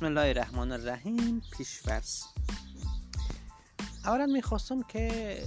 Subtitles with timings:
[0.00, 2.22] بسم الله الرحمن الرحیم پیشفرض
[4.04, 5.42] اولا می‌خواستم که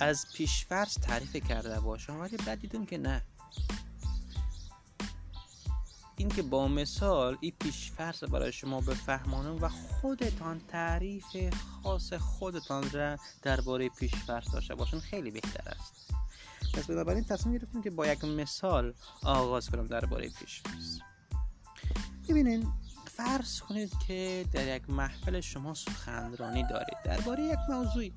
[0.00, 3.22] از پیشفرض تعریف کرده باشم ولی بعد دیدم که نه.
[6.16, 13.16] این که با مثال این پیشفرض برای شما بفهمانم و خودتان تعریف خاص خودتان را
[13.42, 16.14] درباره پیشفرض داشته باشن خیلی بهتر است.
[16.74, 20.98] پس بنابراین تصمیم گرفتیم که با یک مثال آغاز کنم درباره پیشفرض
[22.28, 22.72] ببینین
[23.18, 26.96] فرض کنید که در یک محفل شما سخنرانی دارید.
[27.04, 28.12] درباره یک موضوعی.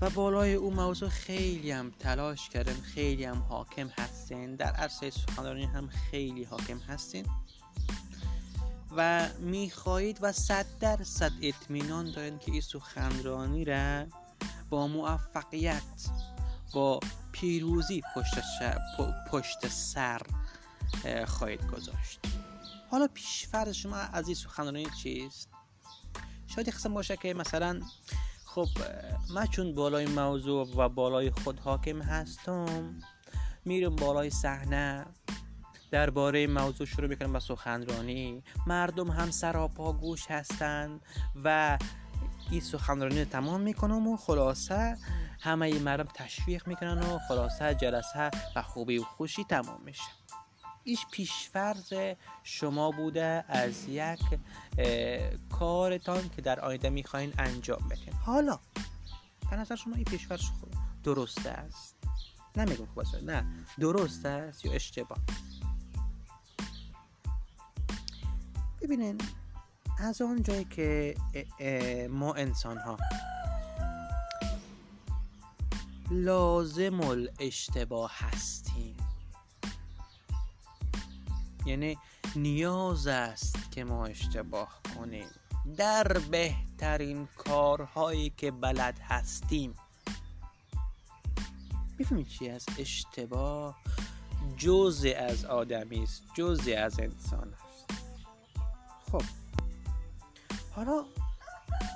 [0.00, 4.56] و بالای او موضوع خیلی هم تلاش کردن خیلی هم حاکم هستین.
[4.56, 7.26] در عرصه سخنرانی هم خیلی حاکم هستین.
[8.96, 14.06] و می‌خواهید و صد درصد اطمینان دارین که این سخنرانی را
[14.70, 15.82] با موفقیت
[16.72, 17.00] با
[17.32, 18.34] پیروزی پشت,
[19.30, 20.20] پشت سر
[21.26, 22.20] خواهید گذاشت.
[22.90, 25.48] حالا پیشفرض شما از این سخنرانی چیست
[26.46, 27.80] شاید قسم باشه که مثلا
[28.44, 28.68] خب
[29.34, 33.00] من چون بالای موضوع و بالای خود حاکم هستم
[33.64, 35.06] میرم بالای صحنه
[35.90, 38.42] درباره موضوع شروع می‌کنم به سخنرانی.
[38.66, 41.00] مردم هم سراپا گوش هستند
[41.44, 41.78] و
[42.50, 44.98] این سخنرانی تمام می‌کنم و خلاصه
[45.40, 50.25] همه مردم تشویق می‌کنن و خلاصه جلسه به خوبی و خوشی تمام میشه.
[50.86, 51.92] ایش پیشفرض
[52.42, 54.20] شما بوده از یک
[55.50, 58.12] کارتان که در آینده می‌خواین انجام بدین.
[58.12, 58.58] حالا
[59.50, 60.40] به نظر شما این پیشفرض
[61.04, 61.96] درسته است؟
[62.56, 63.46] نمیگم خوب است نه.
[63.80, 65.18] درست است یا اشتباه؟
[68.80, 69.18] ببینین
[69.98, 71.14] از آن جایی که
[72.10, 72.98] ما انسان ها
[76.10, 78.96] لازم الاشتباه هستیم.
[81.66, 81.98] یعنی
[82.36, 85.26] نیاز است که ما اشتباه کنیم.
[85.76, 89.74] در بهترین کارهایی که بلد هستیم.
[91.98, 93.76] می‌فهمید چی از اشتباه؟
[94.56, 97.90] جزء از آدمی است جزء از انسان است.
[99.12, 99.22] خب.
[100.72, 101.04] حالا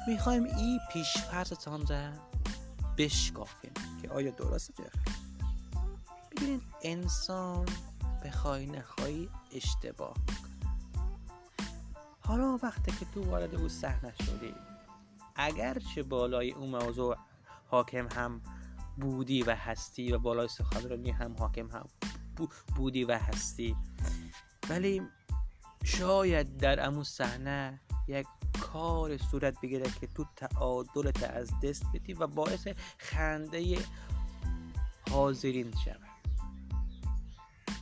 [0.08, 2.10] می‌خوایم این پیشفرضتان را
[2.98, 3.72] بشکافیم
[4.02, 4.90] که آیا درسته؟
[6.30, 7.66] ببینید انسان
[8.24, 10.14] بخوای نخوای اشتباه
[12.30, 14.54] حالا وقتی که تو وارد او صحنه شدی.
[15.36, 17.16] اگرچه بالای اون موضوع
[17.66, 18.40] حاکم هم
[18.96, 21.86] بودی و هستی و بالای سخنرانی هم حاکم هم
[22.76, 23.76] بودی و هستی.
[24.68, 25.02] ولی
[25.84, 28.26] شاید در امو صحنه یک
[28.60, 33.78] کار صورت بگیره که تو تعادلت از دست بدی و باعث خنده
[35.10, 36.09] حاضرین شود.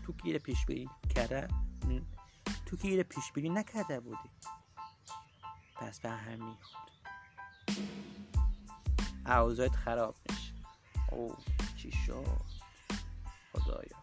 [0.09, 1.49] تو که پیش بینی کرده
[2.67, 4.31] تو که پیش بینی نکرده بودی.
[5.77, 6.93] پس به هم می‌خورد
[9.27, 10.53] اوضاعت خراب میشه.
[11.13, 11.35] او
[11.77, 12.41] چی شد؟
[13.53, 13.99] خدایا.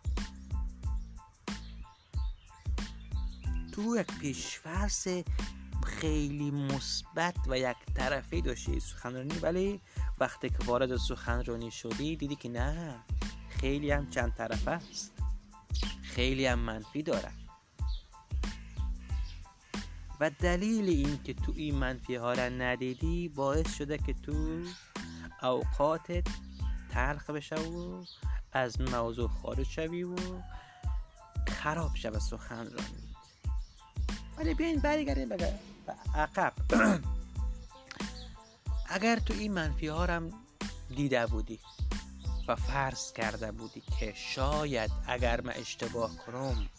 [3.72, 5.08] تو یک پیشفرس
[5.86, 9.82] خیلی مثبت و یک طرفی داشتی سخنرانی ولی
[10.20, 13.04] وقتی که وارد سخنرانی شدی دیدی که نه
[13.50, 15.15] خیلی هم چند طرفه است.
[16.16, 17.32] خیلی هم منفی داره
[20.20, 24.64] و دلیل این که تو این منفی ها را ندیدی باعث شده که تو
[25.44, 26.28] اوقاتت
[26.92, 28.04] تلخ بشه و
[28.52, 30.16] از موضوع خارج شوی و
[31.48, 33.16] خراب شوه سخنرانی
[34.38, 35.54] ولی بیاین برگردیم به
[36.16, 36.54] عقب.
[38.96, 40.34] اگر تو این منفی ها هم
[40.96, 41.60] دیده بودی
[42.48, 46.70] و فرض کرده بودی که شاید اگر من اشتباه کنم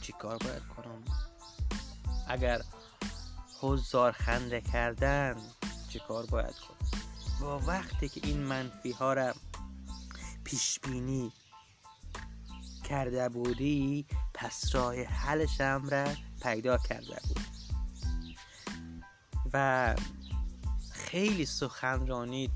[0.00, 1.04] چی کار باید کنم؟
[2.28, 2.62] اگر
[3.62, 5.36] هزار خنده کردن
[5.88, 7.00] چی کار باید کنم؟
[7.40, 9.34] با وقتی که این منفی ها را
[10.44, 11.32] پیش بینی
[12.84, 16.04] کرده بودی پس راه حلشم را
[16.42, 17.46] پیدا کرده بود
[19.52, 19.94] و
[20.92, 22.50] خیلی سخنرانی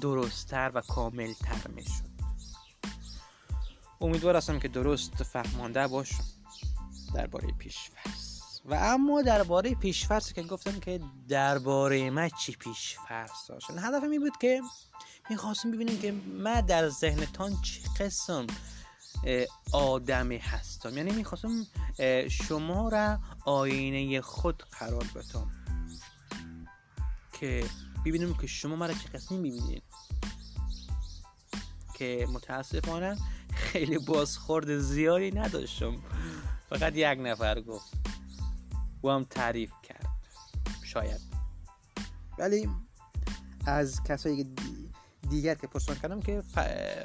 [0.00, 2.16] درستتر و کاملتر می‌شد.
[4.00, 6.24] امیدوار هستم که درست فهمانده باشم
[7.14, 14.02] درباره پیشفرض و اما درباره پیشفرض که گفتم که درباره من چی پیشفرض داشتن هدف
[14.02, 14.60] می بود که
[15.30, 18.46] می‌خواستم ببینیم که من در ذهنتان چی قسم
[19.72, 20.96] آدمی هستم.
[20.96, 21.66] یعنی می‌خواستم
[22.30, 25.50] شما را آینه خود قرار بدم
[27.40, 27.64] که
[28.06, 29.82] ببینیم که شما مرا چه قسمی می‌بینید
[31.94, 33.16] که متاسفانه
[33.52, 35.96] خیلی بازخورد زیادی نداشتم.
[36.68, 37.92] فقط یک نفر گفت.
[39.04, 40.06] و هم تعریف کرد.
[40.84, 41.20] شاید.
[42.38, 42.68] ولی
[43.66, 44.54] از کسایی
[45.28, 46.42] دیگر که پرسان کردم که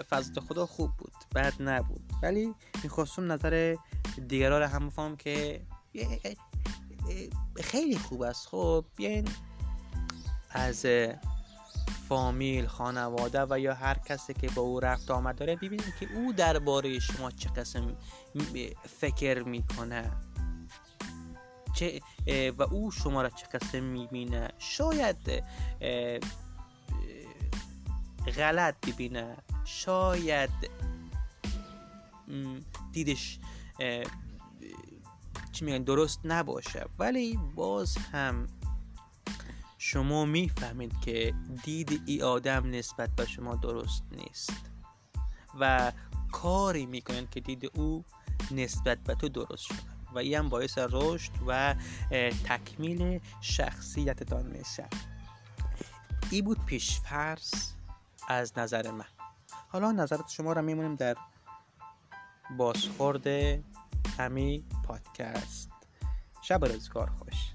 [0.09, 2.13] فضل خدا خوب بود بد نبود.
[2.23, 3.75] ولی می‌خواستم نظر
[4.27, 5.65] دیگرها رو هم بفهم که
[7.63, 8.47] خیلی خوب است.
[8.47, 9.27] خب بیاین
[10.53, 10.85] از
[12.09, 16.33] فامیل خانواده و یا هر کسی که با او رفت آمد داره ببینید که او
[16.33, 17.97] درباره شما چه قسم
[18.99, 20.11] فکر می‌کنه.
[21.75, 22.01] چه
[22.57, 24.49] و او شما را چه قسم می‌بینه.
[24.57, 25.43] شاید
[28.37, 29.37] غلط ببینه.
[29.65, 30.49] شاید
[32.91, 33.39] دیدش
[35.51, 36.85] چی میگن درست نباشه.
[36.99, 38.47] ولی باز هم
[39.91, 41.33] شما می‌فهمید که
[41.63, 44.53] دید ای آدم نسبت به شما درست نیست
[45.59, 45.91] و
[46.31, 48.05] کاری می‌کنید که دید او
[48.51, 49.77] نسبت به تو درست شده
[50.13, 51.75] و این هم باعث رشد و
[52.45, 54.87] تکمیل شخصیتتان میشه.
[56.29, 57.51] ای بود پیشفرض
[58.27, 59.05] از نظر من.
[59.69, 61.15] حالا نظرت شما را میمونیم در
[62.57, 63.27] بازخورد
[64.17, 65.71] همی پادکست.
[66.41, 67.50] شب روزگار خوش.